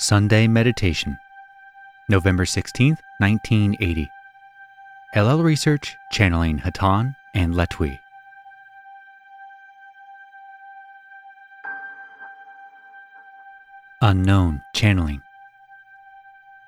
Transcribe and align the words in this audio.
Sunday 0.00 0.48
Meditation, 0.48 1.18
November 2.08 2.46
16th, 2.46 3.00
1980. 3.18 4.10
LL 5.14 5.42
Research 5.42 5.94
channeling 6.10 6.60
Hatonn 6.60 7.14
and 7.34 7.52
Latwii. 7.52 7.98
Unknown 14.00 14.62
channeling. 14.74 15.20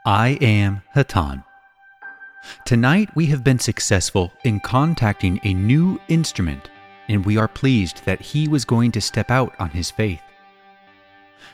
I 0.04 0.36
am 0.42 0.82
Hatonn. 0.94 1.42
Tonight 2.66 3.08
we 3.16 3.26
have 3.26 3.42
been 3.42 3.58
successful 3.58 4.30
in 4.44 4.60
contacting 4.60 5.40
a 5.42 5.54
new 5.54 5.98
instrument, 6.08 6.68
and 7.08 7.24
we 7.24 7.38
are 7.38 7.48
pleased 7.48 8.04
that 8.04 8.20
he 8.20 8.46
was 8.46 8.66
going 8.66 8.92
to 8.92 9.00
step 9.00 9.30
out 9.30 9.54
on 9.58 9.70
his 9.70 9.90
faith. 9.90 10.20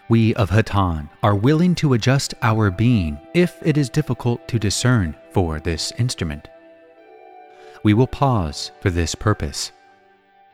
We 0.09 0.34
of 0.34 0.50
Hatonn 0.50 1.11
are 1.23 1.34
willing 1.34 1.74
to 1.77 1.92
adjust 1.92 2.34
our 2.42 2.70
being 2.70 3.19
if 3.34 3.59
it 3.62 3.77
is 3.77 3.91
difficult 3.91 4.48
to 4.48 4.59
discern 4.59 5.15
for 5.33 5.60
this 5.60 5.92
instrument. 5.98 6.48
We 7.83 7.95
will 7.95 8.06
pause 8.06 8.70
for 8.80 8.91
this 8.91 9.15
purpose. 9.15 9.73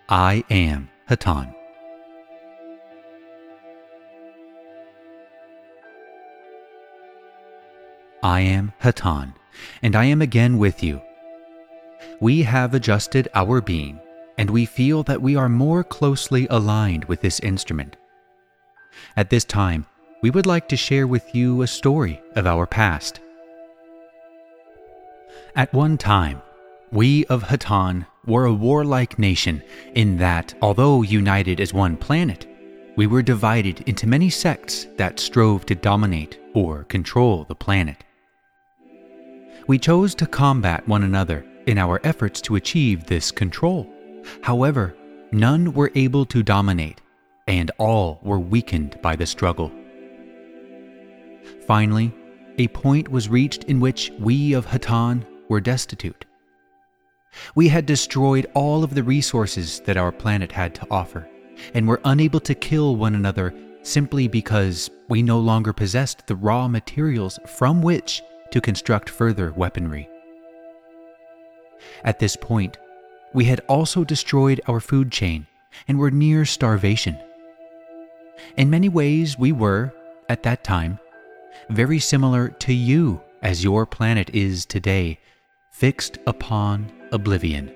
I 0.08 0.44
am 0.50 0.90
Hatonn. 1.08 1.54
I 8.22 8.40
am 8.40 8.72
Hatonn, 8.82 9.34
and 9.82 9.94
I 9.94 10.06
am 10.06 10.20
again 10.22 10.58
with 10.58 10.82
you. 10.82 11.00
We 12.20 12.42
have 12.42 12.74
adjusted 12.74 13.28
our 13.34 13.60
being, 13.60 14.00
and 14.36 14.50
we 14.50 14.64
feel 14.66 15.02
that 15.04 15.22
we 15.22 15.36
are 15.36 15.48
more 15.48 15.84
closely 15.84 16.46
aligned 16.50 17.04
with 17.04 17.20
this 17.20 17.38
instrument 17.40 17.96
at 19.16 19.30
this 19.30 19.44
time, 19.44 19.86
we 20.22 20.30
would 20.30 20.46
like 20.46 20.68
to 20.68 20.76
share 20.76 21.06
with 21.06 21.34
you 21.34 21.62
a 21.62 21.66
story 21.66 22.20
of 22.34 22.46
our 22.46 22.66
past. 22.66 23.20
At 25.56 25.72
one 25.72 25.98
time, 25.98 26.42
we 26.90 27.24
of 27.26 27.42
Hatonn 27.44 28.06
were 28.26 28.46
a 28.46 28.54
warlike 28.54 29.18
nation 29.18 29.62
in 29.94 30.16
that, 30.18 30.54
although 30.62 31.02
united 31.02 31.60
as 31.60 31.74
one 31.74 31.96
planet, 31.96 32.46
we 32.96 33.06
were 33.06 33.22
divided 33.22 33.80
into 33.88 34.06
many 34.06 34.30
sects 34.30 34.86
that 34.96 35.20
strove 35.20 35.66
to 35.66 35.74
dominate 35.74 36.40
or 36.54 36.84
control 36.84 37.44
the 37.44 37.54
planet. 37.54 38.04
We 39.66 39.78
chose 39.78 40.14
to 40.16 40.26
combat 40.26 40.86
one 40.86 41.02
another 41.02 41.44
in 41.66 41.78
our 41.78 42.00
efforts 42.04 42.40
to 42.42 42.56
achieve 42.56 43.06
this 43.06 43.30
control. 43.30 43.90
However, 44.42 44.96
none 45.32 45.72
were 45.72 45.90
able 45.94 46.24
to 46.26 46.42
dominate 46.42 47.00
and 47.46 47.70
all 47.78 48.20
were 48.22 48.38
weakened 48.38 48.98
by 49.02 49.16
the 49.16 49.26
struggle. 49.26 49.70
Finally, 51.66 52.12
a 52.58 52.68
point 52.68 53.08
was 53.08 53.28
reached 53.28 53.64
in 53.64 53.80
which 53.80 54.10
we 54.18 54.52
of 54.54 54.66
Hatonn 54.66 55.26
were 55.48 55.60
destitute. 55.60 56.24
We 57.54 57.68
had 57.68 57.86
destroyed 57.86 58.46
all 58.54 58.84
of 58.84 58.94
the 58.94 59.02
resources 59.02 59.80
that 59.80 59.96
our 59.96 60.12
planet 60.12 60.52
had 60.52 60.74
to 60.76 60.86
offer, 60.90 61.28
and 61.74 61.86
were 61.86 62.00
unable 62.04 62.40
to 62.40 62.54
kill 62.54 62.96
one 62.96 63.14
another 63.14 63.52
simply 63.82 64.28
because 64.28 64.90
we 65.08 65.22
no 65.22 65.38
longer 65.38 65.72
possessed 65.72 66.26
the 66.26 66.36
raw 66.36 66.68
materials 66.68 67.38
from 67.46 67.82
which 67.82 68.22
to 68.50 68.60
construct 68.60 69.10
further 69.10 69.52
weaponry. 69.52 70.08
At 72.04 72.18
this 72.18 72.36
point, 72.36 72.78
we 73.32 73.44
had 73.44 73.60
also 73.68 74.04
destroyed 74.04 74.60
our 74.66 74.80
food 74.80 75.10
chain 75.10 75.46
and 75.88 75.98
were 75.98 76.10
near 76.10 76.44
starvation. 76.44 77.18
In 78.56 78.70
many 78.70 78.88
ways, 78.88 79.38
we 79.38 79.52
were, 79.52 79.92
at 80.28 80.42
that 80.44 80.64
time, 80.64 80.98
very 81.70 81.98
similar 81.98 82.48
to 82.48 82.72
you 82.72 83.20
as 83.42 83.64
your 83.64 83.86
planet 83.86 84.30
is 84.30 84.64
today, 84.64 85.18
fixed 85.70 86.18
upon 86.26 86.90
oblivion. 87.12 87.70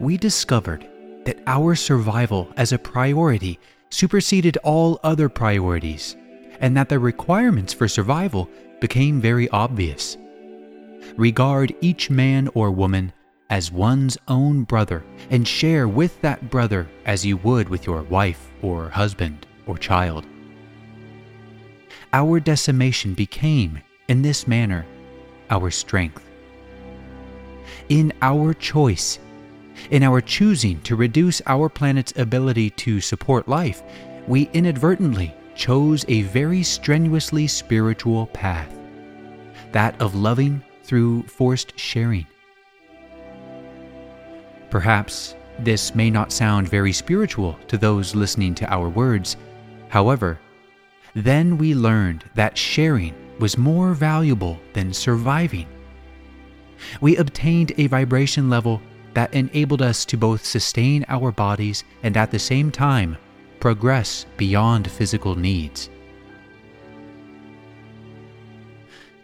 We 0.00 0.16
discovered 0.16 0.88
that 1.24 1.40
our 1.46 1.74
survival 1.74 2.52
as 2.56 2.72
a 2.72 2.78
priority 2.78 3.60
superseded 3.90 4.56
all 4.58 4.98
other 5.04 5.28
priorities, 5.28 6.16
and 6.60 6.76
that 6.76 6.88
the 6.88 6.98
requirements 6.98 7.72
for 7.72 7.88
survival 7.88 8.48
became 8.80 9.20
very 9.20 9.48
obvious. 9.50 10.16
Regard 11.16 11.74
each 11.80 12.10
man 12.10 12.48
or 12.54 12.70
woman 12.70 13.12
as 13.52 13.70
one's 13.70 14.16
own 14.28 14.62
brother 14.62 15.04
and 15.28 15.46
share 15.46 15.86
with 15.86 16.18
that 16.22 16.48
brother 16.48 16.88
as 17.04 17.22
you 17.22 17.36
would 17.36 17.68
with 17.68 17.84
your 17.84 18.00
wife 18.04 18.48
or 18.62 18.88
husband 18.88 19.46
or 19.66 19.76
child. 19.76 20.24
Our 22.14 22.40
decimation 22.40 23.12
became, 23.12 23.82
in 24.08 24.22
this 24.22 24.48
manner, 24.48 24.86
our 25.50 25.70
strength. 25.70 26.26
In 27.90 28.10
our 28.22 28.54
choice, 28.54 29.18
in 29.90 30.02
our 30.02 30.22
choosing 30.22 30.80
to 30.82 30.96
reduce 30.96 31.42
our 31.44 31.68
planet's 31.68 32.14
ability 32.16 32.70
to 32.70 33.02
support 33.02 33.48
life, 33.48 33.82
we 34.26 34.48
inadvertently 34.54 35.34
chose 35.54 36.06
a 36.08 36.22
very 36.22 36.62
strenuously 36.62 37.46
spiritual 37.46 38.28
path 38.28 38.74
that 39.72 40.00
of 40.00 40.14
loving 40.14 40.62
through 40.84 41.24
forced 41.24 41.78
sharing. 41.78 42.26
Perhaps 44.72 45.34
this 45.58 45.94
may 45.94 46.10
not 46.10 46.32
sound 46.32 46.66
very 46.66 46.94
spiritual 46.94 47.58
to 47.68 47.76
those 47.76 48.14
listening 48.14 48.54
to 48.54 48.72
our 48.72 48.88
words. 48.88 49.36
However, 49.90 50.40
then 51.14 51.58
we 51.58 51.74
learned 51.74 52.24
that 52.36 52.56
sharing 52.56 53.14
was 53.38 53.58
more 53.58 53.92
valuable 53.92 54.58
than 54.72 54.94
surviving. 54.94 55.66
We 57.02 57.18
obtained 57.18 57.72
a 57.76 57.86
vibration 57.86 58.48
level 58.48 58.80
that 59.12 59.34
enabled 59.34 59.82
us 59.82 60.06
to 60.06 60.16
both 60.16 60.42
sustain 60.42 61.04
our 61.06 61.30
bodies 61.32 61.84
and 62.02 62.16
at 62.16 62.30
the 62.30 62.38
same 62.38 62.70
time 62.70 63.18
progress 63.60 64.24
beyond 64.38 64.90
physical 64.90 65.34
needs. 65.34 65.90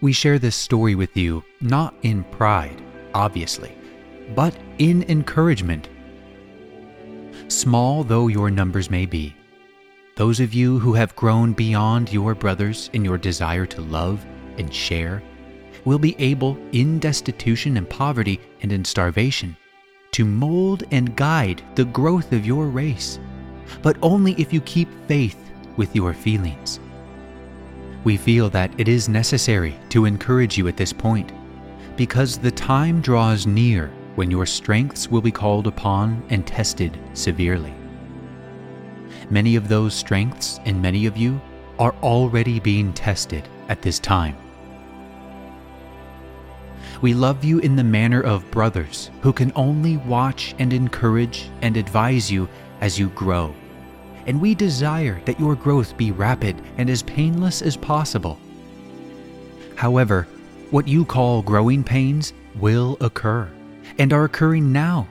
We 0.02 0.12
share 0.12 0.38
this 0.38 0.56
story 0.56 0.94
with 0.94 1.16
you 1.16 1.42
not 1.62 1.94
in 2.02 2.22
pride, 2.24 2.82
obviously, 3.14 3.77
but 4.34 4.56
in 4.78 5.02
encouragement. 5.04 5.88
Small 7.48 8.04
though 8.04 8.28
your 8.28 8.50
numbers 8.50 8.90
may 8.90 9.06
be, 9.06 9.34
those 10.16 10.40
of 10.40 10.52
you 10.52 10.78
who 10.80 10.94
have 10.94 11.14
grown 11.14 11.52
beyond 11.52 12.12
your 12.12 12.34
brothers 12.34 12.90
in 12.92 13.04
your 13.04 13.18
desire 13.18 13.66
to 13.66 13.80
love 13.80 14.24
and 14.58 14.74
share 14.74 15.22
will 15.84 15.98
be 15.98 16.16
able, 16.18 16.58
in 16.72 16.98
destitution 16.98 17.76
and 17.76 17.88
poverty 17.88 18.40
and 18.62 18.72
in 18.72 18.84
starvation, 18.84 19.56
to 20.10 20.24
mold 20.24 20.82
and 20.90 21.16
guide 21.16 21.62
the 21.76 21.84
growth 21.84 22.32
of 22.32 22.44
your 22.44 22.66
race, 22.66 23.18
but 23.80 23.96
only 24.02 24.32
if 24.32 24.52
you 24.52 24.60
keep 24.62 24.88
faith 25.06 25.38
with 25.76 25.94
your 25.94 26.12
feelings. 26.12 26.80
We 28.04 28.16
feel 28.16 28.50
that 28.50 28.72
it 28.78 28.88
is 28.88 29.08
necessary 29.08 29.78
to 29.90 30.04
encourage 30.04 30.58
you 30.58 30.68
at 30.68 30.76
this 30.76 30.92
point 30.92 31.32
because 31.96 32.38
the 32.38 32.50
time 32.50 33.00
draws 33.00 33.46
near 33.46 33.90
when 34.18 34.32
your 34.32 34.44
strengths 34.44 35.08
will 35.08 35.20
be 35.20 35.30
called 35.30 35.68
upon 35.68 36.20
and 36.28 36.44
tested 36.44 36.98
severely. 37.14 37.72
Many 39.30 39.54
of 39.54 39.68
those 39.68 39.94
strengths 39.94 40.58
in 40.64 40.82
many 40.82 41.06
of 41.06 41.16
you 41.16 41.40
are 41.78 41.94
already 42.02 42.58
being 42.58 42.92
tested 42.92 43.48
at 43.68 43.80
this 43.80 44.00
time. 44.00 44.36
We 47.00 47.14
love 47.14 47.44
you 47.44 47.60
in 47.60 47.76
the 47.76 47.84
manner 47.84 48.20
of 48.20 48.50
brothers 48.50 49.12
who 49.22 49.32
can 49.32 49.52
only 49.54 49.98
watch 49.98 50.52
and 50.58 50.72
encourage 50.72 51.48
and 51.62 51.76
advise 51.76 52.28
you 52.28 52.48
as 52.80 52.98
you 52.98 53.10
grow. 53.10 53.54
And 54.26 54.40
we 54.40 54.56
desire 54.56 55.22
that 55.26 55.38
your 55.38 55.54
growth 55.54 55.96
be 55.96 56.10
rapid 56.10 56.60
and 56.76 56.90
as 56.90 57.04
painless 57.04 57.62
as 57.62 57.76
possible. 57.76 58.36
However, 59.76 60.26
what 60.70 60.88
you 60.88 61.04
call 61.04 61.40
growing 61.40 61.84
pains 61.84 62.32
will 62.56 62.96
occur 63.00 63.48
and 63.98 64.12
are 64.12 64.24
occurring 64.24 64.72
now, 64.72 65.08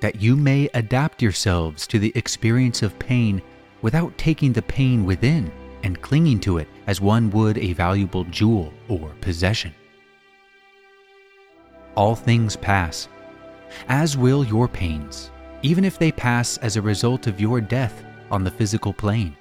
that 0.00 0.20
you 0.20 0.36
may 0.36 0.68
adapt 0.74 1.22
yourselves 1.22 1.86
to 1.86 1.98
the 1.98 2.12
experience 2.14 2.82
of 2.82 2.98
pain 2.98 3.42
without 3.82 4.16
taking 4.18 4.52
the 4.52 4.62
pain 4.62 5.04
within 5.04 5.50
and 5.82 6.00
clinging 6.02 6.40
to 6.40 6.58
it 6.58 6.68
as 6.86 7.00
one 7.00 7.30
would 7.30 7.58
a 7.58 7.72
valuable 7.72 8.24
jewel 8.24 8.72
or 8.88 9.10
possession. 9.20 9.74
All 11.94 12.14
things 12.14 12.56
pass, 12.56 13.08
as 13.88 14.16
will 14.16 14.44
your 14.44 14.68
pains, 14.68 15.30
even 15.62 15.84
if 15.84 15.98
they 15.98 16.12
pass 16.12 16.56
as 16.58 16.76
a 16.76 16.82
result 16.82 17.26
of 17.26 17.40
your 17.40 17.60
death 17.60 18.04
on 18.30 18.44
the 18.44 18.50
physical 18.50 18.92
plane. 18.92 19.36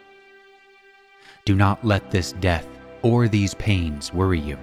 Do 1.46 1.56
not 1.56 1.84
let 1.86 2.12
this 2.12 2.34
death 2.34 2.68
or 3.02 3.28
these 3.28 3.54
pains 3.54 4.14
worry 4.14 4.40
you. 4.40 4.58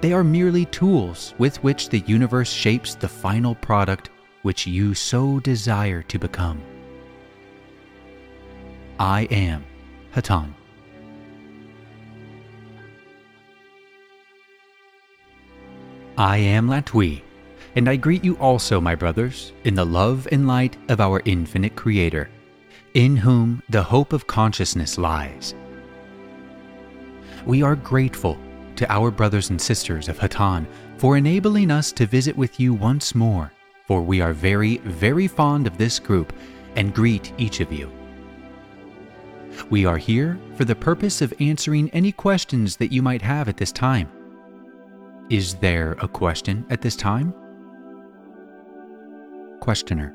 They 0.00 0.12
are 0.12 0.24
merely 0.24 0.66
tools 0.66 1.34
with 1.38 1.62
which 1.62 1.88
the 1.88 2.00
universe 2.00 2.52
shapes 2.52 2.94
the 2.94 3.08
final 3.08 3.54
product 3.54 4.10
which 4.42 4.66
you 4.66 4.94
so 4.94 5.40
desire 5.40 6.02
to 6.02 6.18
become. 6.18 6.60
I 8.98 9.22
am 9.30 9.64
Hatonn. 10.14 10.54
I 16.18 16.36
am 16.36 16.68
Latwii, 16.68 17.22
and 17.74 17.88
I 17.88 17.96
greet 17.96 18.22
you 18.22 18.36
also, 18.36 18.80
my 18.80 18.94
brothers, 18.94 19.52
in 19.64 19.74
the 19.74 19.86
love 19.86 20.28
and 20.30 20.46
light 20.46 20.76
of 20.88 21.00
our 21.00 21.22
infinite 21.24 21.74
Creator, 21.74 22.28
in 22.94 23.16
whom 23.16 23.62
the 23.70 23.82
hope 23.82 24.12
of 24.12 24.26
consciousness 24.26 24.98
lies. 24.98 25.54
We 27.46 27.62
are 27.62 27.74
grateful 27.74 28.38
to 28.82 28.92
our 28.92 29.12
brothers 29.12 29.50
and 29.50 29.60
sisters 29.60 30.08
of 30.08 30.18
Hatonn 30.18 30.66
for 30.96 31.16
enabling 31.16 31.70
us 31.70 31.92
to 31.92 32.04
visit 32.04 32.36
with 32.36 32.58
you 32.58 32.74
once 32.74 33.14
more, 33.14 33.52
for 33.86 34.02
we 34.02 34.20
are 34.20 34.32
very, 34.32 34.78
very 34.78 35.28
fond 35.28 35.68
of 35.68 35.78
this 35.78 36.00
group 36.00 36.32
and 36.74 36.92
greet 36.92 37.32
each 37.38 37.60
of 37.60 37.72
you. 37.72 37.88
We 39.70 39.86
are 39.86 39.98
here 39.98 40.36
for 40.56 40.64
the 40.64 40.74
purpose 40.74 41.22
of 41.22 41.32
answering 41.38 41.90
any 41.90 42.10
questions 42.10 42.76
that 42.78 42.90
you 42.90 43.02
might 43.02 43.22
have 43.22 43.48
at 43.48 43.56
this 43.56 43.70
time. 43.70 44.08
Is 45.30 45.54
there 45.54 45.92
a 46.00 46.08
question 46.08 46.66
at 46.68 46.80
this 46.80 46.96
time? 46.96 47.32
Questioner. 49.60 50.12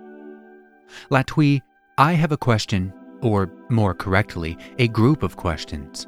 Latwii, 1.09 1.61
I 1.97 2.11
have 2.15 2.33
a 2.33 2.37
question, 2.37 2.91
or 3.21 3.49
more 3.69 3.93
correctly, 3.93 4.57
a 4.77 4.89
group 4.89 5.23
of 5.23 5.37
questions. 5.37 6.05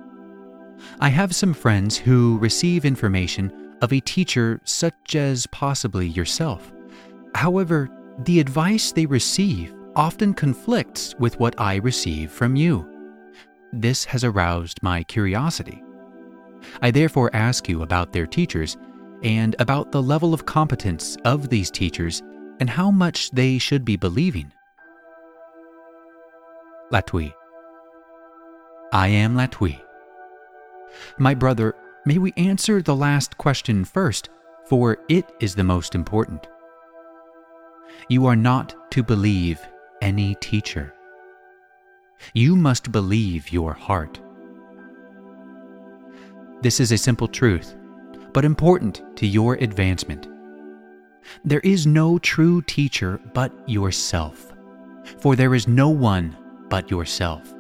I 1.00 1.10
have 1.10 1.36
some 1.36 1.54
friends 1.54 1.98
who 1.98 2.38
receive 2.40 2.86
information 2.86 3.76
of 3.82 3.94
a 3.94 4.00
teacher 4.00 4.60
such 4.64 5.16
as 5.16 5.48
possibly 5.48 6.08
yourself. 6.08 6.72
However, 7.36 7.90
the 8.26 8.40
advice 8.40 8.92
they 8.92 9.06
receive 9.06 9.74
often 9.96 10.34
conflicts 10.34 11.16
with 11.20 11.40
what 11.40 11.60
I 11.60 11.76
receive 11.78 12.32
from 12.32 12.56
you. 12.56 12.88
This 13.72 14.06
has 14.06 14.24
aroused 14.24 14.82
my 14.82 15.04
curiosity. 15.04 15.84
I 16.82 16.92
therefore 16.92 17.30
ask 17.34 17.70
you 17.70 17.82
about 17.82 18.12
their 18.12 18.28
teachers 18.28 18.78
and 19.24 19.56
about 19.60 19.92
the 19.92 20.02
level 20.02 20.34
of 20.34 20.46
competence 20.46 21.18
of 21.26 21.50
these 21.50 21.72
teachers 21.72 22.22
and 22.60 22.70
how 22.70 22.92
much 22.92 23.32
they 23.32 23.58
should 23.58 23.86
be 23.86 23.96
believing. 23.96 24.52
Latwii. 26.92 27.34
I 28.92 29.08
am 29.08 29.36
Latwii. 29.36 29.80
My 31.18 31.34
brother, 31.34 31.76
may 32.06 32.18
we 32.18 32.34
answer 32.38 32.82
the 32.82 32.96
last 32.96 33.38
question 33.38 33.86
first, 33.86 34.30
for 34.66 34.98
it 35.08 35.26
is 35.40 35.56
the 35.56 35.64
most 35.64 35.96
important. 35.96 36.48
You 38.08 38.26
are 38.26 38.36
not 38.36 38.76
to 38.92 39.04
believe 39.04 39.60
any 40.02 40.36
teacher. 40.36 40.94
You 42.34 42.56
must 42.56 42.92
believe 42.92 43.52
your 43.52 43.74
heart. 43.74 44.20
This 46.62 46.80
is 46.80 46.92
a 46.92 46.98
simple 46.98 47.28
truth 47.28 47.76
but 48.34 48.46
important 48.46 49.02
to 49.18 49.26
your 49.26 49.56
advancement. 49.56 50.28
There 51.44 51.62
is 51.62 51.88
no 51.88 52.20
true 52.20 52.62
teacher 52.62 53.20
but 53.34 53.52
yourself, 53.68 54.54
for 55.20 55.36
there 55.36 55.56
is 55.56 55.68
no 55.68 55.90
one 55.90 56.36
but 56.70 56.90
yourself. 56.92 57.54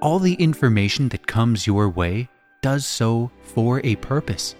All 0.00 0.20
the 0.20 0.34
information 0.34 1.08
that 1.08 1.26
comes 1.26 1.66
your 1.66 1.88
way 1.88 2.28
does 2.60 2.86
so 2.86 3.32
for 3.42 3.80
a 3.84 3.96
purpose. 3.96 4.54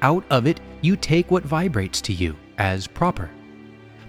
Out 0.00 0.24
of 0.30 0.46
it, 0.46 0.60
you 0.80 0.96
take 0.96 1.30
what 1.30 1.44
vibrates 1.44 2.00
to 2.02 2.12
you 2.14 2.36
as 2.56 2.86
proper. 2.86 3.28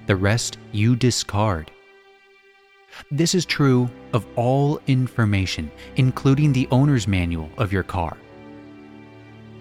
The 0.08 0.16
rest 0.16 0.58
you 0.72 0.96
discard. 0.96 1.70
This 3.12 3.36
is 3.36 3.46
true 3.46 3.90
of 4.14 4.26
all 4.38 4.80
information, 4.88 5.70
including 5.98 6.54
the 6.54 6.68
owner's 6.72 7.10
manual 7.10 7.50
of 7.58 7.74
your 7.74 7.84
car. 7.84 8.16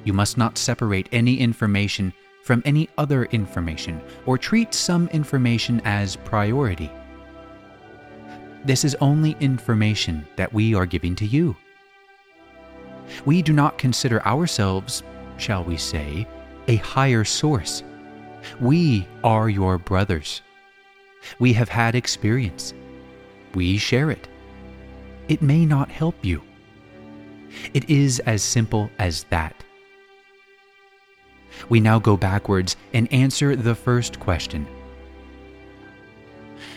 You 0.04 0.12
must 0.12 0.38
not 0.38 0.56
separate 0.56 1.08
any 1.10 1.36
information 1.38 2.12
from 2.44 2.62
any 2.64 2.88
other 2.96 3.24
information 3.26 4.00
or 4.26 4.38
treat 4.38 4.72
some 4.72 5.08
information 5.08 5.80
as 5.84 6.14
priority. 6.14 6.90
This 8.64 8.84
is 8.84 8.96
only 9.00 9.36
information 9.40 10.26
that 10.36 10.52
we 10.52 10.74
are 10.74 10.86
giving 10.86 11.16
to 11.16 11.26
you. 11.26 11.56
We 13.24 13.42
do 13.42 13.52
not 13.52 13.78
consider 13.78 14.24
ourselves, 14.24 15.02
shall 15.36 15.64
we 15.64 15.76
say, 15.76 16.26
a 16.68 16.76
higher 16.76 17.24
source. 17.24 17.82
We 18.60 19.06
are 19.24 19.48
your 19.48 19.78
brothers. 19.78 20.42
We 21.38 21.52
have 21.54 21.68
had 21.68 21.94
experience. 21.94 22.72
We 23.54 23.78
share 23.78 24.10
it. 24.10 24.28
It 25.28 25.42
may 25.42 25.66
not 25.66 25.90
help 25.90 26.24
you. 26.24 26.42
It 27.74 27.90
is 27.90 28.20
as 28.20 28.42
simple 28.42 28.90
as 28.98 29.24
that. 29.24 29.54
We 31.68 31.80
now 31.80 31.98
go 31.98 32.16
backwards 32.16 32.76
and 32.92 33.12
answer 33.12 33.56
the 33.56 33.74
first 33.74 34.20
question. 34.20 34.66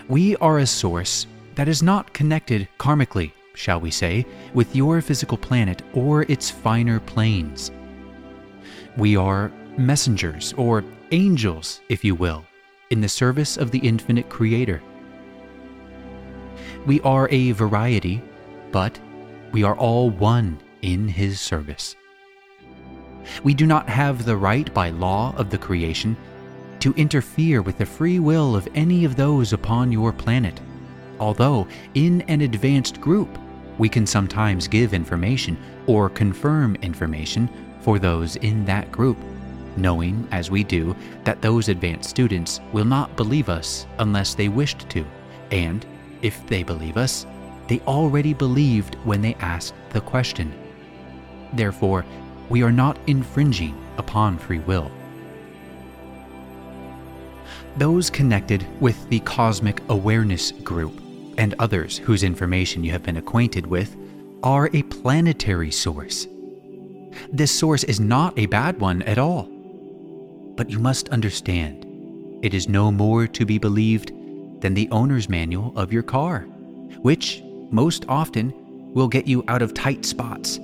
We 0.08 0.36
are 0.38 0.60
a 0.60 0.68
source 0.68 1.28
that 1.56 1.68
is 1.68 1.81
not 1.81 2.13
connected 2.13 2.68
karmically, 2.78 3.31
shall 3.54 3.80
we 3.80 3.92
say, 3.92 4.25
with 4.54 4.75
your 4.75 5.02
physical 5.02 5.38
planet 5.38 5.81
or 5.94 6.24
its 6.24 6.52
finer 6.52 7.00
planes. 7.00 7.72
We 8.98 9.16
are 9.18 9.52
messengers, 9.78 10.54
or 10.57 10.84
angels, 11.12 11.81
if 11.90 12.04
you 12.04 12.16
will, 12.16 12.46
in 12.90 13.02
the 13.02 13.10
service 13.10 13.57
of 13.57 13.72
the 13.72 13.80
infinite 13.80 14.30
Creator. 14.30 14.81
We 16.86 17.02
are 17.02 17.28
a 17.31 17.52
variety, 17.52 18.22
but 18.72 19.00
we 19.51 19.63
are 19.63 19.75
all 19.75 20.10
one 20.10 20.60
in 20.81 21.08
His 21.08 21.42
service. 21.42 21.96
We 23.44 23.54
do 23.54 23.66
not 23.66 23.90
have 23.90 24.24
the 24.24 24.38
right 24.38 24.72
by 24.74 24.90
law 24.92 25.34
of 25.36 25.50
the 25.50 25.58
creation 25.58 26.16
to 26.80 26.94
interfere 26.94 27.62
with 27.62 27.78
the 27.80 27.86
free 27.86 28.19
will 28.19 28.56
of 28.56 28.68
any 28.75 29.04
of 29.04 29.16
those 29.16 29.54
upon 29.54 29.92
your 29.92 30.13
planet, 30.13 30.60
although 31.20 31.68
in 31.94 32.22
an 32.24 32.42
advanced 32.42 33.02
group 33.02 33.38
we 33.78 33.90
can 33.90 34.06
sometimes 34.06 34.68
give 34.68 34.94
information 34.94 35.58
or 35.88 36.10
confirm 36.10 36.76
information 36.78 37.50
for 37.82 38.00
those 38.00 38.36
in 38.38 38.66
that 38.66 38.92
group, 38.92 39.18
knowing, 39.78 40.28
as 40.32 40.50
we 40.50 40.64
do, 40.64 40.96
that 41.24 41.42
those 41.42 41.70
advanced 41.70 42.10
students 42.10 42.62
will 42.72 42.86
not 42.86 43.16
believe 43.16 43.50
us 43.50 43.86
unless 44.00 44.34
they 44.34 44.48
wished 44.48 44.90
to, 44.90 45.06
and, 45.52 45.86
if 46.22 46.46
they 46.48 46.64
believe 46.64 46.98
us, 46.98 47.26
they 47.68 47.80
already 47.82 48.34
believed 48.34 48.96
when 49.04 49.22
they 49.22 49.36
asked 49.36 49.76
the 49.92 50.01
question. 50.01 50.54
Therefore, 51.54 52.06
we 52.50 52.63
are 52.63 52.72
not 52.72 52.98
infringing 53.08 53.75
upon 53.98 54.38
free 54.38 54.60
will. 54.60 54.92
Those 57.78 58.10
connected 58.10 58.66
with 58.82 59.10
the 59.10 59.20
Cosmic 59.20 59.82
Awareness 59.89 60.51
Group 60.51 61.01
and 61.38 61.56
others 61.60 61.98
whose 61.98 62.24
information 62.24 62.84
you 62.84 62.92
have 62.92 63.04
been 63.04 63.18
acquainted 63.18 63.68
with 63.68 63.96
are 64.44 64.70
a 64.74 64.84
planetary 64.84 65.72
source. 65.72 66.27
This 67.32 67.58
source 67.58 67.84
is 67.84 68.00
not 68.00 68.38
a 68.38 68.46
bad 68.46 68.80
one 68.80 69.01
at 69.04 69.18
all. 69.18 69.50
But 70.56 70.70
you 70.70 70.80
must 70.80 71.10
understand, 71.10 71.86
it 72.44 72.54
is 72.54 72.70
no 72.70 72.92
more 72.92 73.27
to 73.27 73.46
be 73.46 73.58
believed 73.58 74.12
than 74.62 74.74
the 74.74 74.89
owner's 74.92 75.30
manual 75.30 75.77
of 75.77 75.92
your 75.92 76.04
car, 76.04 76.42
which, 77.01 77.42
most 77.72 78.06
often, 78.08 78.54
will 78.94 79.08
get 79.08 79.27
you 79.27 79.44
out 79.48 79.62
of 79.62 79.74
tight 79.74 80.06
spots 80.06 80.60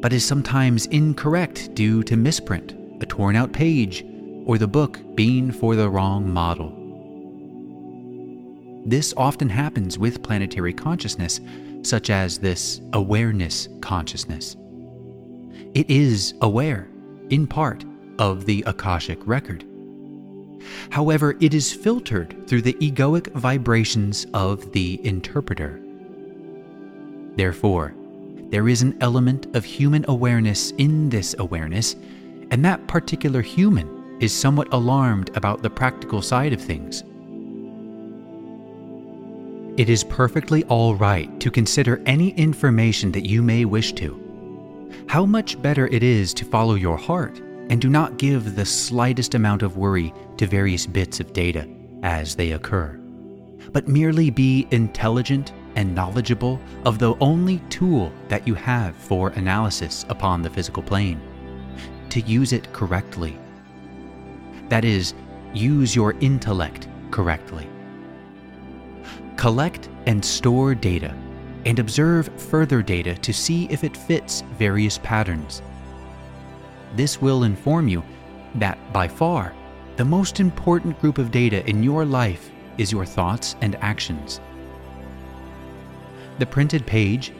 but 0.00 0.12
is 0.12 0.24
sometimes 0.24 0.86
incorrect 0.86 1.74
due 1.74 2.02
to 2.04 2.16
misprint, 2.16 2.74
a 3.02 3.06
torn 3.06 3.36
out 3.36 3.52
page, 3.52 4.04
or 4.44 4.58
the 4.58 4.68
book 4.68 5.00
being 5.14 5.50
for 5.50 5.74
the 5.74 5.88
wrong 5.88 6.30
model. 6.32 6.75
This 8.86 9.12
often 9.16 9.48
happens 9.48 9.98
with 9.98 10.22
planetary 10.22 10.72
consciousness, 10.72 11.40
such 11.82 12.08
as 12.08 12.38
this 12.38 12.80
awareness 12.92 13.68
consciousness. 13.80 14.56
It 15.74 15.90
is 15.90 16.34
aware, 16.40 16.88
in 17.30 17.48
part, 17.48 17.84
of 18.20 18.46
the 18.46 18.62
Akashic 18.64 19.18
record. 19.26 19.64
However, 20.90 21.36
it 21.40 21.52
is 21.52 21.72
filtered 21.72 22.46
through 22.46 22.62
the 22.62 22.74
egoic 22.74 23.32
vibrations 23.32 24.24
of 24.32 24.70
the 24.70 25.04
interpreter. 25.04 25.82
Therefore, 27.34 27.92
there 28.50 28.68
is 28.68 28.82
an 28.82 28.96
element 29.00 29.54
of 29.56 29.64
human 29.64 30.04
awareness 30.06 30.70
in 30.78 31.08
this 31.08 31.34
awareness, 31.40 31.96
and 32.52 32.64
that 32.64 32.86
particular 32.86 33.42
human 33.42 34.16
is 34.20 34.32
somewhat 34.32 34.72
alarmed 34.72 35.36
about 35.36 35.62
the 35.62 35.70
practical 35.70 36.22
side 36.22 36.52
of 36.52 36.60
things. 36.60 37.02
It 39.76 39.90
is 39.90 40.04
perfectly 40.04 40.64
all 40.64 40.94
right 40.94 41.38
to 41.38 41.50
consider 41.50 42.00
any 42.06 42.30
information 42.30 43.12
that 43.12 43.26
you 43.26 43.42
may 43.42 43.66
wish 43.66 43.92
to. 43.94 44.88
How 45.06 45.26
much 45.26 45.60
better 45.60 45.86
it 45.88 46.02
is 46.02 46.32
to 46.34 46.46
follow 46.46 46.76
your 46.76 46.96
heart 46.96 47.40
and 47.68 47.78
do 47.78 47.90
not 47.90 48.16
give 48.16 48.56
the 48.56 48.64
slightest 48.64 49.34
amount 49.34 49.62
of 49.62 49.76
worry 49.76 50.14
to 50.38 50.46
various 50.46 50.86
bits 50.86 51.20
of 51.20 51.34
data 51.34 51.68
as 52.02 52.34
they 52.34 52.52
occur, 52.52 52.98
but 53.72 53.86
merely 53.86 54.30
be 54.30 54.66
intelligent 54.70 55.52
and 55.74 55.94
knowledgeable 55.94 56.58
of 56.86 56.98
the 56.98 57.14
only 57.20 57.58
tool 57.68 58.10
that 58.28 58.48
you 58.48 58.54
have 58.54 58.96
for 58.96 59.28
analysis 59.30 60.06
upon 60.08 60.40
the 60.40 60.48
physical 60.48 60.82
plane 60.82 61.20
to 62.08 62.22
use 62.22 62.54
it 62.54 62.72
correctly. 62.72 63.38
That 64.70 64.86
is, 64.86 65.12
use 65.52 65.94
your 65.94 66.12
intellect 66.20 66.88
correctly. 67.10 67.68
Collect 69.36 69.88
and 70.06 70.24
store 70.24 70.74
data 70.74 71.14
and 71.66 71.78
observe 71.78 72.28
further 72.40 72.82
data 72.82 73.14
to 73.16 73.32
see 73.32 73.66
if 73.70 73.84
it 73.84 73.96
fits 73.96 74.42
various 74.58 74.98
patterns. 74.98 75.62
This 76.94 77.20
will 77.20 77.42
inform 77.42 77.88
you 77.88 78.02
that 78.54 78.78
by 78.92 79.08
far 79.08 79.54
the 79.96 80.04
most 80.04 80.40
important 80.40 80.98
group 81.00 81.18
of 81.18 81.30
data 81.30 81.68
in 81.68 81.82
your 81.82 82.04
life 82.04 82.50
is 82.78 82.92
your 82.92 83.04
thoughts 83.04 83.56
and 83.60 83.76
actions. 83.76 84.40
The 86.38 86.46
printed 86.46 86.86
page, 86.86 87.32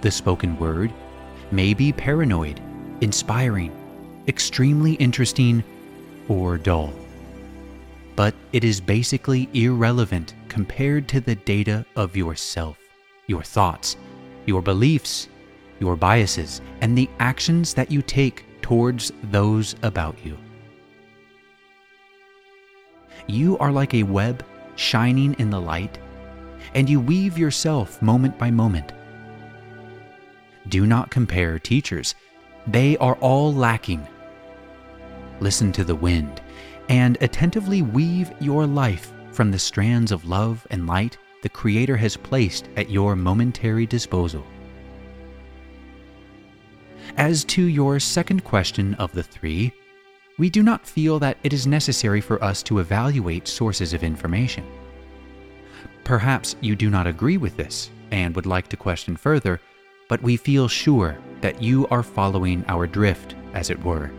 the 0.00 0.10
spoken 0.10 0.58
word, 0.58 0.92
may 1.50 1.74
be 1.74 1.92
paranoid, 1.92 2.60
inspiring, 3.00 3.72
extremely 4.28 4.94
interesting, 4.94 5.64
or 6.28 6.58
dull. 6.58 6.92
But 8.20 8.34
it 8.52 8.64
is 8.64 8.82
basically 8.82 9.48
irrelevant 9.54 10.34
compared 10.48 11.08
to 11.08 11.22
the 11.22 11.36
data 11.36 11.86
of 11.96 12.18
yourself, 12.18 12.76
your 13.28 13.42
thoughts, 13.42 13.96
your 14.44 14.60
beliefs, 14.60 15.30
your 15.78 15.96
biases, 15.96 16.60
and 16.82 16.98
the 16.98 17.08
actions 17.18 17.72
that 17.72 17.90
you 17.90 18.02
take 18.02 18.44
towards 18.60 19.10
those 19.30 19.74
about 19.82 20.18
you. 20.22 20.36
You 23.26 23.56
are 23.56 23.72
like 23.72 23.94
a 23.94 24.02
web 24.02 24.44
shining 24.76 25.34
in 25.38 25.48
the 25.48 25.58
light, 25.58 25.98
and 26.74 26.90
you 26.90 27.00
weave 27.00 27.38
yourself 27.38 28.02
moment 28.02 28.38
by 28.38 28.50
moment. 28.50 28.92
Do 30.68 30.84
not 30.84 31.10
compare 31.10 31.58
teachers, 31.58 32.14
they 32.66 32.98
are 32.98 33.14
all 33.22 33.54
lacking. 33.54 34.06
Listen 35.40 35.72
to 35.72 35.84
the 35.84 35.94
wind 35.94 36.39
and 36.90 37.16
attentively 37.20 37.82
weave 37.82 38.32
your 38.40 38.66
life 38.66 39.12
from 39.30 39.50
the 39.50 39.58
strands 39.58 40.10
of 40.10 40.26
love 40.26 40.66
and 40.70 40.88
light 40.88 41.16
the 41.42 41.48
Creator 41.48 41.96
has 41.96 42.16
placed 42.16 42.68
at 42.76 42.90
your 42.90 43.16
momentary 43.16 43.86
disposal. 43.86 44.44
As 47.16 47.44
to 47.44 47.62
your 47.62 48.00
second 48.00 48.44
question 48.44 48.94
of 48.94 49.12
the 49.12 49.22
three, 49.22 49.72
we 50.36 50.50
do 50.50 50.62
not 50.62 50.86
feel 50.86 51.18
that 51.20 51.38
it 51.44 51.52
is 51.52 51.66
necessary 51.66 52.20
for 52.20 52.42
us 52.42 52.62
to 52.64 52.80
evaluate 52.80 53.46
sources 53.46 53.94
of 53.94 54.02
information. 54.02 54.66
Perhaps 56.02 56.56
you 56.60 56.74
do 56.74 56.90
not 56.90 57.06
agree 57.06 57.36
with 57.36 57.56
this 57.56 57.90
and 58.10 58.34
would 58.34 58.46
like 58.46 58.66
to 58.68 58.76
question 58.76 59.16
further, 59.16 59.60
but 60.08 60.22
we 60.22 60.36
feel 60.36 60.66
sure 60.66 61.16
that 61.40 61.62
you 61.62 61.86
are 61.88 62.02
following 62.02 62.64
our 62.66 62.86
drift, 62.86 63.36
as 63.54 63.70
it 63.70 63.82
were, 63.84 64.10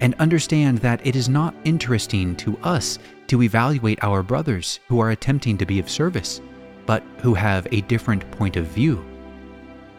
and 0.00 0.14
understand 0.18 0.78
that 0.78 1.04
it 1.06 1.14
is 1.16 1.28
not 1.28 1.54
interesting 1.64 2.34
to 2.36 2.58
us 2.58 2.98
to 3.26 3.42
evaluate 3.42 4.02
our 4.02 4.22
brothers 4.22 4.80
who 4.88 4.98
are 5.00 5.10
attempting 5.10 5.56
to 5.58 5.66
be 5.66 5.78
of 5.78 5.88
service, 5.88 6.40
but 6.86 7.02
who 7.18 7.34
have 7.34 7.66
a 7.70 7.82
different 7.82 8.28
point 8.32 8.56
of 8.56 8.66
view. 8.66 9.04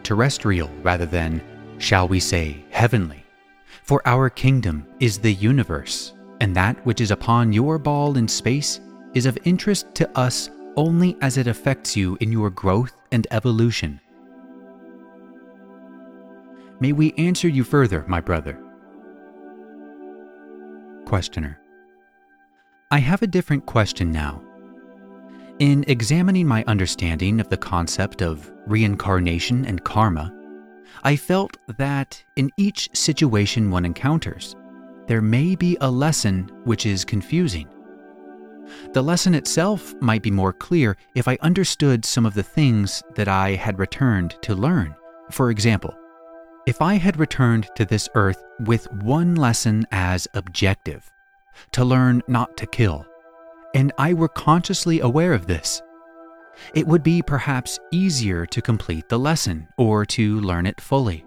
Terrestrial 0.02 0.70
rather 0.82 1.06
than, 1.06 1.40
shall 1.78 2.08
we 2.08 2.20
say, 2.20 2.64
heavenly. 2.70 3.24
For 3.84 4.02
our 4.04 4.28
kingdom 4.28 4.86
is 5.00 5.18
the 5.18 5.32
universe, 5.32 6.12
and 6.40 6.54
that 6.56 6.84
which 6.84 7.00
is 7.00 7.10
upon 7.10 7.52
your 7.52 7.78
ball 7.78 8.16
in 8.16 8.28
space 8.28 8.80
is 9.14 9.26
of 9.26 9.38
interest 9.44 9.94
to 9.94 10.18
us 10.18 10.50
only 10.76 11.16
as 11.20 11.36
it 11.36 11.46
affects 11.46 11.96
you 11.96 12.16
in 12.20 12.32
your 12.32 12.50
growth 12.50 12.92
and 13.12 13.26
evolution. 13.30 14.00
May 16.80 16.92
we 16.92 17.12
answer 17.12 17.48
you 17.48 17.62
further, 17.62 18.04
my 18.08 18.20
brother? 18.20 18.58
Questioner. 21.12 21.58
I 22.90 22.98
have 22.98 23.20
a 23.20 23.26
different 23.26 23.66
question 23.66 24.10
now. 24.10 24.42
In 25.58 25.84
examining 25.86 26.46
my 26.46 26.64
understanding 26.66 27.38
of 27.38 27.50
the 27.50 27.56
concept 27.58 28.22
of 28.22 28.50
reincarnation 28.66 29.66
and 29.66 29.84
karma, 29.84 30.32
I 31.04 31.16
felt 31.16 31.58
that 31.76 32.24
in 32.36 32.50
each 32.56 32.88
situation 32.94 33.70
one 33.70 33.84
encounters, 33.84 34.56
there 35.06 35.20
may 35.20 35.54
be 35.54 35.76
a 35.82 35.90
lesson 35.90 36.50
which 36.64 36.86
is 36.86 37.04
confusing. 37.04 37.68
The 38.94 39.02
lesson 39.02 39.34
itself 39.34 39.94
might 40.00 40.22
be 40.22 40.30
more 40.30 40.54
clear 40.54 40.96
if 41.14 41.28
I 41.28 41.36
understood 41.42 42.06
some 42.06 42.24
of 42.24 42.32
the 42.32 42.42
things 42.42 43.02
that 43.16 43.28
I 43.28 43.50
had 43.50 43.78
returned 43.78 44.36
to 44.40 44.54
learn. 44.54 44.94
For 45.30 45.50
example, 45.50 45.94
if 46.66 46.80
I 46.80 46.94
had 46.94 47.18
returned 47.18 47.68
to 47.74 47.84
this 47.84 48.08
earth 48.14 48.44
with 48.60 48.90
one 48.92 49.34
lesson 49.34 49.84
as 49.90 50.28
objective, 50.34 51.10
to 51.72 51.84
learn 51.84 52.22
not 52.28 52.56
to 52.58 52.66
kill, 52.66 53.04
and 53.74 53.92
I 53.98 54.14
were 54.14 54.28
consciously 54.28 55.00
aware 55.00 55.32
of 55.32 55.46
this, 55.46 55.82
it 56.74 56.86
would 56.86 57.02
be 57.02 57.22
perhaps 57.22 57.80
easier 57.90 58.46
to 58.46 58.62
complete 58.62 59.08
the 59.08 59.18
lesson 59.18 59.66
or 59.76 60.04
to 60.06 60.40
learn 60.40 60.66
it 60.66 60.80
fully. 60.80 61.24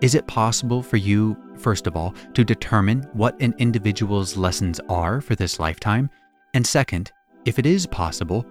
Is 0.00 0.14
it 0.14 0.26
possible 0.26 0.82
for 0.82 0.96
you, 0.96 1.36
first 1.56 1.86
of 1.86 1.96
all, 1.96 2.14
to 2.34 2.44
determine 2.44 3.02
what 3.12 3.40
an 3.40 3.54
individual's 3.58 4.36
lessons 4.36 4.80
are 4.88 5.20
for 5.20 5.34
this 5.34 5.60
lifetime? 5.60 6.10
And 6.54 6.66
second, 6.66 7.12
if 7.44 7.58
it 7.58 7.66
is 7.66 7.86
possible, 7.86 8.44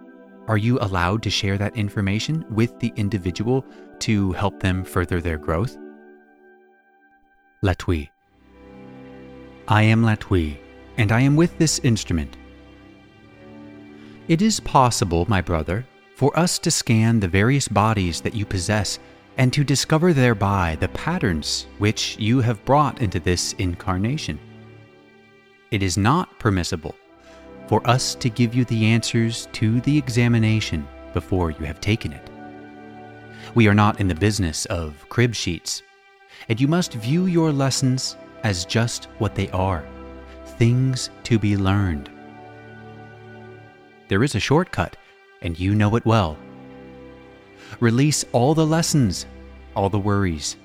are 0.48 0.58
you 0.58 0.80
allowed 0.80 1.24
to 1.24 1.30
share 1.30 1.58
that 1.58 1.76
information 1.76 2.46
with 2.50 2.80
the 2.80 2.94
individual 2.96 3.66
to 4.00 4.32
help 4.34 4.60
them 4.60 4.84
further 4.84 5.22
their 5.22 5.38
growth? 5.38 5.78
Latwii. 7.64 8.10
I 9.68 9.82
am 9.84 10.04
Latwii, 10.04 10.58
and 10.98 11.12
I 11.12 11.22
am 11.22 11.36
with 11.36 11.58
this 11.58 11.80
instrument 11.80 12.38
it 14.28 14.42
is 14.42 14.60
possible, 14.60 15.26
my 15.30 15.40
brother, 15.40 15.86
for 16.18 16.38
us 16.38 16.60
to 16.60 16.70
scan 16.70 17.20
the 17.20 17.30
various 17.30 17.70
bodies 17.70 18.20
that 18.22 18.36
you 18.36 18.46
possess 18.46 19.00
and 19.38 19.54
to 19.54 19.64
discover 19.64 20.12
thereby 20.12 20.76
the 20.82 20.90
patterns 20.90 21.68
which 21.78 22.18
you 22.20 22.42
have 22.42 22.64
brought 22.66 23.02
into 23.02 23.22
this 23.22 23.54
incarnation. 23.54 24.38
It 25.72 25.82
is 25.82 25.98
not 25.98 26.38
permissible 26.40 26.94
for 27.68 27.88
us 27.88 28.16
to 28.16 28.30
give 28.30 28.56
you 28.56 28.66
the 28.66 28.86
answers 28.86 29.48
to 29.54 29.80
the 29.82 29.98
examination 29.98 30.88
before 31.14 31.52
you 31.52 31.66
have 31.66 31.82
taken 31.82 32.14
it. 32.14 32.30
We 33.56 33.68
are 33.68 33.74
not 33.74 34.00
in 34.00 34.08
the 34.08 34.16
business 34.16 34.66
of 34.66 35.08
crib 35.10 35.36
sheets, 35.36 35.84
and 36.50 36.60
you 36.60 36.68
must 36.68 36.94
view 36.94 37.26
your 37.26 37.52
lessons 37.52 38.18
as 38.44 38.66
just 38.66 39.06
what 39.20 39.36
they 39.36 39.50
are 39.50 39.86
things 40.58 41.10
to 41.24 41.38
be 41.38 41.56
learned 41.56 42.10
there 44.08 44.24
is 44.24 44.36
a 44.36 44.40
shortcut, 44.40 44.96
and 45.42 45.60
you 45.60 45.76
know 45.76 45.96
it 45.96 46.06
well. 46.06 46.38
Release 47.80 48.24
all 48.32 48.54
the 48.54 48.66
lessons, 48.66 49.26
all 49.76 49.90
the 49.90 50.00
worries, 50.00 50.56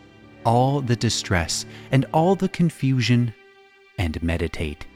all 0.44 0.80
the 0.80 0.97
distress, 0.97 1.66
and 1.90 2.06
all 2.12 2.37
the 2.37 2.49
confusion, 2.49 3.35
and 3.99 4.23
meditate. 4.23 4.87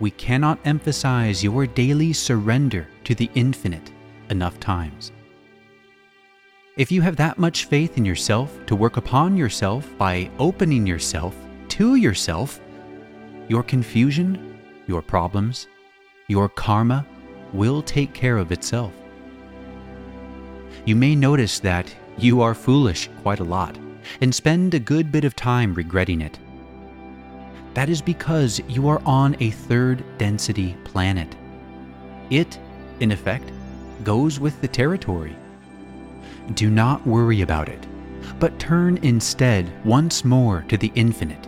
We 0.00 0.10
cannot 0.10 0.58
emphasize 0.64 1.44
your 1.44 1.66
daily 1.66 2.14
surrender 2.14 2.88
to 3.04 3.14
the 3.14 3.30
infinite 3.34 3.92
enough 4.30 4.58
times. 4.58 5.12
If 6.78 6.90
you 6.90 7.02
have 7.02 7.16
that 7.16 7.38
much 7.38 7.66
faith 7.66 7.98
in 7.98 8.06
yourself 8.06 8.64
to 8.64 8.74
work 8.74 8.96
upon 8.96 9.36
yourself 9.36 9.86
by 9.98 10.30
opening 10.38 10.86
yourself 10.86 11.36
to 11.68 11.96
yourself, 11.96 12.58
your 13.48 13.62
confusion, 13.62 14.58
your 14.86 15.02
problems, 15.02 15.66
your 16.28 16.48
karma 16.48 17.04
will 17.52 17.82
take 17.82 18.14
care 18.14 18.38
of 18.38 18.52
itself. 18.52 18.94
You 20.86 20.96
may 20.96 21.14
notice 21.14 21.58
that 21.60 21.94
you 22.16 22.40
are 22.40 22.54
foolish 22.54 23.10
quite 23.20 23.40
a 23.40 23.44
lot 23.44 23.76
and 24.22 24.34
spend 24.34 24.72
a 24.72 24.78
good 24.78 25.12
bit 25.12 25.24
of 25.24 25.36
time 25.36 25.74
regretting 25.74 26.22
it. 26.22 26.38
That 27.74 27.88
is 27.88 28.02
because 28.02 28.60
you 28.68 28.88
are 28.88 29.00
on 29.06 29.36
a 29.40 29.50
third 29.50 30.04
density 30.18 30.76
planet. 30.84 31.34
It, 32.30 32.58
in 33.00 33.12
effect, 33.12 33.50
goes 34.02 34.40
with 34.40 34.60
the 34.60 34.68
territory. 34.68 35.36
Do 36.54 36.70
not 36.70 37.06
worry 37.06 37.42
about 37.42 37.68
it, 37.68 37.86
but 38.38 38.58
turn 38.58 38.98
instead 38.98 39.70
once 39.84 40.24
more 40.24 40.64
to 40.68 40.76
the 40.76 40.92
infinite 40.94 41.46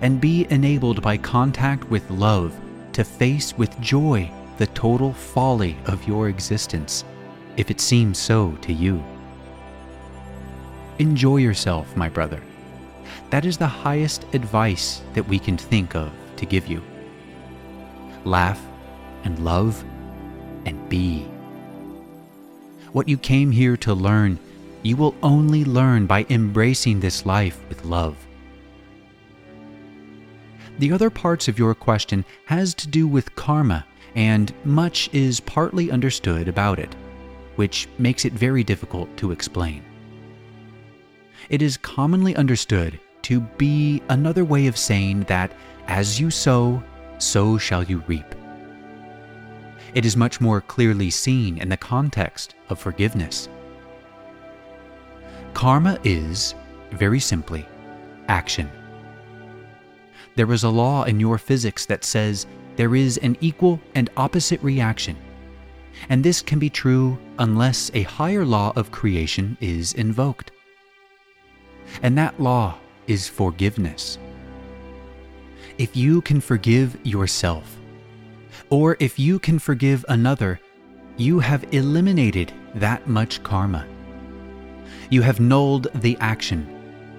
and 0.00 0.20
be 0.20 0.46
enabled 0.50 1.02
by 1.02 1.16
contact 1.16 1.88
with 1.90 2.08
love 2.10 2.54
to 2.92 3.04
face 3.04 3.56
with 3.56 3.78
joy 3.80 4.30
the 4.58 4.66
total 4.68 5.12
folly 5.12 5.76
of 5.86 6.06
your 6.06 6.28
existence, 6.28 7.04
if 7.56 7.70
it 7.70 7.80
seems 7.80 8.18
so 8.18 8.52
to 8.62 8.72
you. 8.72 9.02
Enjoy 10.98 11.38
yourself, 11.38 11.96
my 11.96 12.08
brother. 12.08 12.40
That 13.30 13.44
is 13.44 13.56
the 13.56 13.66
highest 13.66 14.26
advice 14.32 15.02
that 15.14 15.28
we 15.28 15.38
can 15.38 15.56
think 15.56 15.94
of 15.94 16.12
to 16.36 16.46
give 16.46 16.66
you. 16.66 16.82
Laugh 18.24 18.60
and 19.24 19.38
love 19.40 19.84
and 20.66 20.88
be. 20.88 21.26
What 22.92 23.08
you 23.08 23.18
came 23.18 23.50
here 23.50 23.76
to 23.78 23.92
learn, 23.92 24.38
you 24.82 24.96
will 24.96 25.14
only 25.22 25.64
learn 25.64 26.06
by 26.06 26.26
embracing 26.30 27.00
this 27.00 27.26
life 27.26 27.58
with 27.68 27.84
love, 27.84 28.16
The 30.78 30.92
other 30.92 31.10
parts 31.10 31.46
of 31.46 31.58
your 31.58 31.74
question 31.74 32.24
has 32.46 32.74
to 32.74 32.88
do 32.88 33.06
with 33.06 33.34
karma, 33.36 33.86
and 34.16 34.52
much 34.64 35.08
is 35.12 35.40
partly 35.40 35.90
understood 35.90 36.48
about 36.48 36.78
it, 36.78 36.94
which 37.56 37.88
makes 37.98 38.24
it 38.24 38.32
very 38.32 38.64
difficult 38.64 39.16
to 39.18 39.30
explain. 39.30 39.82
It 41.48 41.62
is 41.62 41.76
commonly 41.76 42.34
understood 42.34 42.98
to 43.24 43.40
be 43.40 44.02
another 44.08 44.44
way 44.44 44.66
of 44.66 44.76
saying 44.76 45.22
that 45.24 45.52
as 45.86 46.20
you 46.20 46.30
sow, 46.30 46.82
so 47.18 47.58
shall 47.58 47.82
you 47.82 48.02
reap. 48.06 48.34
It 49.94 50.04
is 50.04 50.16
much 50.16 50.40
more 50.40 50.60
clearly 50.60 51.10
seen 51.10 51.58
in 51.58 51.68
the 51.68 51.76
context 51.76 52.54
of 52.68 52.78
forgiveness. 52.78 53.48
Karma 55.54 55.98
is, 56.04 56.54
very 56.90 57.20
simply, 57.20 57.66
action. 58.28 58.70
There 60.34 60.52
is 60.52 60.64
a 60.64 60.68
law 60.68 61.04
in 61.04 61.20
your 61.20 61.38
physics 61.38 61.86
that 61.86 62.04
says 62.04 62.46
there 62.76 62.96
is 62.96 63.18
an 63.18 63.36
equal 63.40 63.80
and 63.94 64.10
opposite 64.16 64.60
reaction, 64.62 65.16
and 66.08 66.24
this 66.24 66.42
can 66.42 66.58
be 66.58 66.68
true 66.68 67.16
unless 67.38 67.90
a 67.94 68.02
higher 68.02 68.44
law 68.44 68.72
of 68.74 68.90
creation 68.90 69.56
is 69.60 69.92
invoked. 69.92 70.50
And 72.02 72.18
that 72.18 72.40
law 72.40 72.78
is 73.06 73.28
forgiveness. 73.28 74.18
If 75.78 75.96
you 75.96 76.20
can 76.22 76.40
forgive 76.40 76.96
yourself, 77.04 77.76
or 78.70 78.96
if 79.00 79.18
you 79.18 79.38
can 79.38 79.58
forgive 79.58 80.04
another, 80.08 80.60
you 81.16 81.38
have 81.40 81.64
eliminated 81.72 82.52
that 82.74 83.06
much 83.06 83.42
karma. 83.42 83.86
You 85.10 85.22
have 85.22 85.40
nulled 85.40 85.88
the 85.96 86.16
action, 86.20 86.66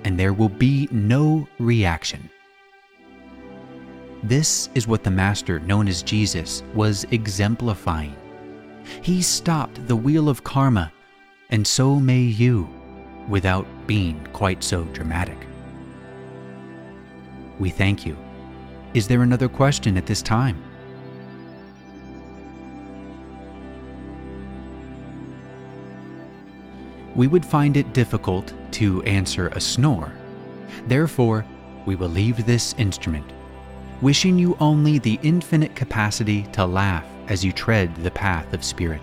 and 0.03 0.17
there 0.19 0.33
will 0.33 0.49
be 0.49 0.87
no 0.91 1.47
reaction. 1.59 2.29
This 4.23 4.69
is 4.73 4.87
what 4.87 5.03
the 5.03 5.11
Master, 5.11 5.59
known 5.59 5.87
as 5.87 6.01
Jesus, 6.01 6.63
was 6.73 7.05
exemplifying. 7.11 8.15
He 9.01 9.21
stopped 9.21 9.87
the 9.87 9.95
wheel 9.95 10.29
of 10.29 10.43
karma, 10.43 10.91
and 11.49 11.65
so 11.65 11.99
may 11.99 12.19
you, 12.19 12.67
without 13.27 13.67
being 13.85 14.25
quite 14.33 14.63
so 14.63 14.83
dramatic. 14.85 15.37
We 17.59 17.69
thank 17.69 18.05
you. 18.05 18.17
Is 18.93 19.07
there 19.07 19.23
another 19.23 19.49
question 19.49 19.97
at 19.97 20.05
this 20.05 20.21
time? 20.21 20.61
we 27.15 27.27
would 27.27 27.45
find 27.45 27.77
it 27.77 27.93
difficult 27.93 28.53
to 28.71 29.01
answer 29.03 29.47
a 29.49 29.59
snore. 29.59 30.13
Therefore, 30.87 31.45
we 31.85 31.95
will 31.95 32.09
leave 32.09 32.45
this 32.45 32.75
instrument, 32.77 33.25
wishing 34.01 34.37
you 34.37 34.57
only 34.59 34.99
the 34.99 35.19
infinite 35.23 35.75
capacity 35.75 36.43
to 36.51 36.65
laugh 36.65 37.05
as 37.27 37.43
you 37.43 37.51
tread 37.51 37.95
the 37.95 38.11
path 38.11 38.53
of 38.53 38.63
spirit. 38.63 39.01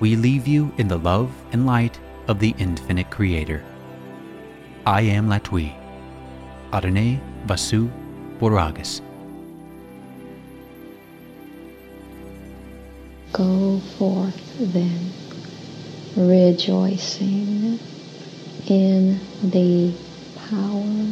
We 0.00 0.16
leave 0.16 0.46
you 0.46 0.72
in 0.78 0.88
the 0.88 0.98
love 0.98 1.30
and 1.52 1.66
light 1.66 1.98
of 2.28 2.38
the 2.38 2.54
infinite 2.58 3.10
Creator. 3.10 3.62
I 4.86 5.02
am 5.02 5.28
Latwii. 5.28 5.74
Adonai 6.72 7.20
Vasu 7.46 7.90
Boragas. 8.38 9.00
Go 13.32 13.78
forth 13.98 14.40
then 14.58 15.12
rejoicing 16.16 17.78
in 18.66 19.20
the 19.42 19.92
power 20.48 21.06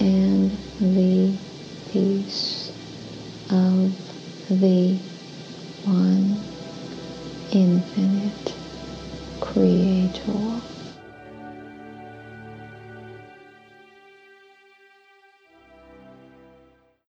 and 0.00 0.50
the 0.80 1.36
peace 1.90 2.70
of 3.50 3.92
the 4.48 4.98
one 5.84 6.40
infinite 7.52 8.54
creator. 9.40 9.85